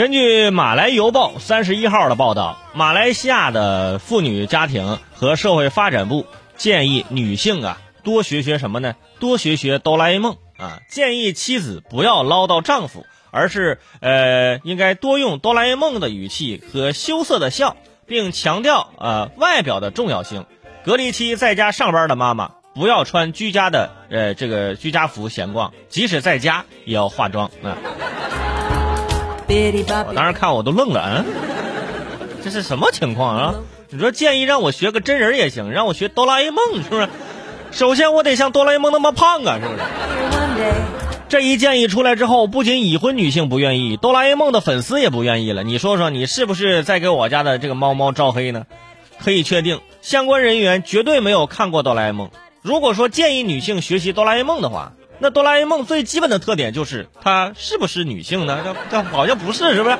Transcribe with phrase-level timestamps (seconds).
[0.00, 6.24] 根据马来邮报三十一号的报道，马来西亚的妇女家庭和社会发展部
[6.56, 8.94] 建议女性啊多学学什么呢？
[9.18, 10.80] 多学学哆啦 A 梦啊！
[10.88, 17.76] 建议妻子不要唠叨丈夫，而是呃应该多用哆啦 A 梦的语气和羞涩的笑，
[18.06, 20.46] 并强调呃外表的重要性。
[20.82, 27.76] 隔离期在家上班的妈妈不要穿居家的呃这个居家服闲逛，即使在家也要化妆啊。
[30.06, 33.54] 我当时看我都愣了，嗯，这是什么情况啊？
[33.88, 37.08] 你说建议让我学个真人也行，让我学哆啦 A 梦是不是？
[37.72, 39.80] 首先我得像哆啦 A 梦那么胖啊，是不是？
[41.28, 45.64] 这一建议出来之后，不仅已婚女性不愿意，哆啦 A 梦的粉丝也不愿意了。
[45.64, 48.66] 你说说，你是不是在给我家的这个猫猫招黑呢？
[49.18, 52.30] 可以确定，相关人员绝对没有看过哆啦 A 梦。
[52.62, 54.92] 如果说建议女性学习哆啦 A 梦的话，
[55.22, 58.62] 那哆啦 A 梦最基本的特点就是它是不是女性呢？
[58.64, 59.98] 这这好像不是，是不是？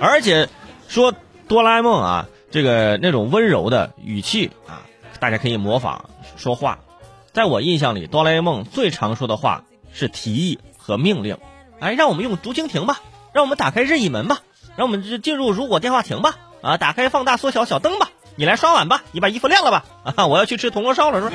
[0.00, 0.48] 而且
[0.88, 1.12] 说
[1.48, 4.86] 哆啦 A 梦啊，这个那种温柔的语气啊，
[5.18, 6.78] 大家可以模仿说话。
[7.32, 11.38] 在我印象里，哆啦 A 梦最常说的话是提议和命令。
[11.80, 13.00] 哎，让我们用竹蜻蜓吧，
[13.32, 14.40] 让我们打开任意门吧，
[14.76, 21.32] 让我们进入如果电话亭吧，啊，打开放大缩小小灯吧，你来刷碗吧，你把衣服晾了吧，啊，我要去吃铜锣烧了，是吧？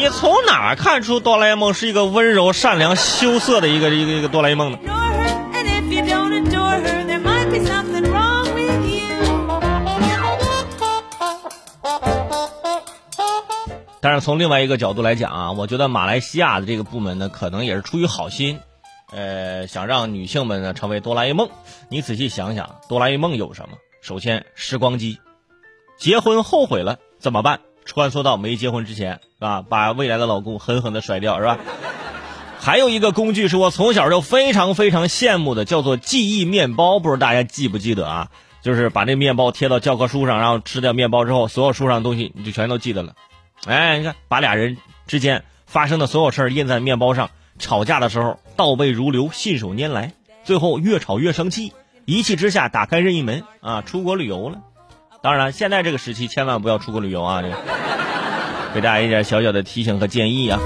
[0.00, 4.78] 你从哪看出哆啦 A 梦是一个温柔、善良、羞涩的一个一个一个哆啦 A 梦呢？
[14.00, 18.58] 但是从另外一个角度来讲啊，我觉得马来西亚的这个部门呢，可能也是出于好心，
[19.12, 21.50] 呃，想让女性们呢成为哆啦 A 梦。
[21.90, 23.76] 你仔细想想，哆啦 A 梦有什么？
[24.00, 25.18] 首先，时光机，
[25.98, 27.60] 结婚后悔了怎么办？
[27.90, 29.62] 穿梭到没结婚之前，是吧？
[29.68, 31.58] 把未来的老公狠狠的甩掉，是吧？
[32.60, 37.00] 还有一个工具是我从小就非常非常羡慕的，叫做记忆面包。
[37.00, 38.28] 不知道大家记不记得啊？
[38.62, 43.14] 就是把那面包贴到教科书上，然后吃掉面包之后，所有书上的东西你就全都记得了。
[43.66, 44.76] 哎，你看，把俩人
[45.08, 50.12] 之间发生的所有事儿印在面包上，吵架的时候倒背如流，信手拈来，
[50.44, 51.72] 最后越吵越生气，
[52.04, 54.60] 一气之下打开任意门啊，出国旅游了。
[55.22, 57.42] 当然，现在这个时期千万不要出国旅游啊！
[57.42, 57.54] 这个
[58.74, 60.58] 给大家一点小小的提醒和建议啊。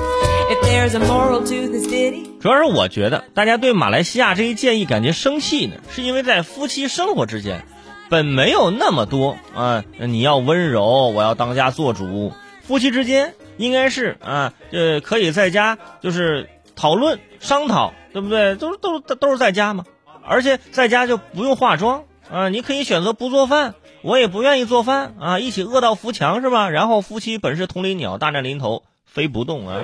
[2.40, 7.66] 主要是我觉得大家对马来西亚这一建议感觉生气呢，是因为在夫妻生活之间，
[8.08, 12.32] 本没有那么多啊，你要温柔，我要当家做主。
[12.62, 18.54] 夫妻之间应该是啊，呃，可以在家就是讨论商讨，对不对？
[18.54, 19.84] 都都都是在家嘛，
[20.24, 23.74] 而且在家就不用化妆啊，你可以选择不做饭。
[24.04, 26.68] 我也不愿意做饭啊，一起饿到扶墙是吧？
[26.68, 29.80] 然后夫妻本是同林鸟，大难临头飞不动啊，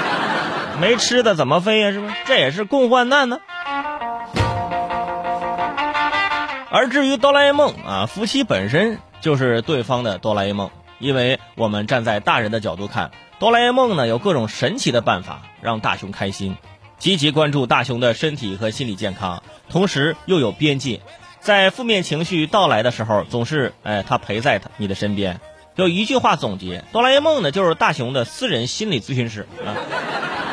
[0.80, 1.92] 没吃的怎么飞呀？
[1.92, 2.14] 是不是？
[2.24, 3.38] 这也是共患难呢。
[6.70, 16.56] 而至于哆啦 A 梦啊，夫妻本身就是对方的哆啦 A 梦，因为我们站在大人的角度看，哆啦 A 梦呢有各种神奇的办法让大雄开心，
[16.98, 21.02] 积极关注大雄的身体和心理健康，同时又有边界。
[21.40, 25.40] 在负面情绪到来的时候，总是哎，他陪在他你的身边。
[25.76, 29.72] 有一句话总结：哆啦 A 梦呢，就是大雄的私人心理咨询师啊。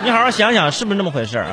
[0.03, 1.51] 你好好想想，是不是那么回事啊？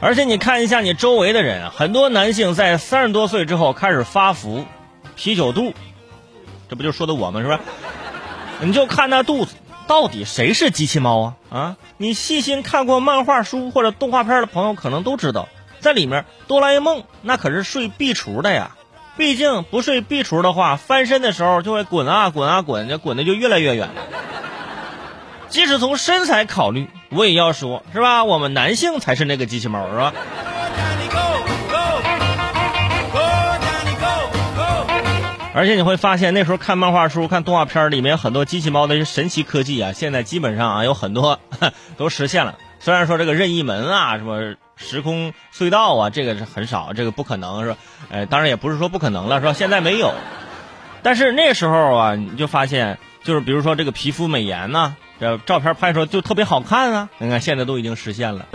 [0.00, 4.64] 而且你看一下你周围的人，很多男性在三十多岁之后开始发福、
[5.16, 5.74] 啤酒肚。
[6.68, 7.60] 这不就说的我们是吧？
[8.60, 9.54] 你就看那肚子，
[9.86, 11.34] 到底谁是机器猫啊？
[11.50, 11.76] 啊！
[11.96, 15.48] 你细心看过漫画书或者动画片的朋友可能都知道，
[15.80, 18.72] 在里面哆啦 A 梦那可是睡壁橱的呀。
[19.16, 23.88] 毕竟不睡壁橱的话，翻身的时候就会滚啊滚啊滚，这滚的就越来越远。
[25.48, 28.24] 即使从身材考虑，我也要说，是吧？
[28.24, 30.12] 我们男性才是那个机器猫，是吧？
[35.58, 41.40] 而且你会发现，那时候看漫画书、看动画片里面很多机器猫的神奇科技啊，现在基本上啊有很多
[41.98, 42.54] 都实现了。
[42.78, 47.76] 虽然说这个任意门啊、什么时空隧道啊，这个是很少，这个不可能是吧？
[48.08, 49.52] 呃，当然也不是说不可能了，是吧？
[49.52, 50.14] 现在没有。
[51.02, 57.08] 但是那时候啊，你就发现，就是比如说这个皮肤美颜呐，这照片拍出来就特别好看啊。
[57.18, 58.46] 你看现在都已经实现了。